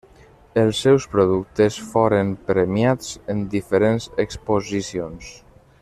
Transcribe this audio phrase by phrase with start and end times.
[0.59, 5.31] Els seus productes foren premiats en diferents exposicions.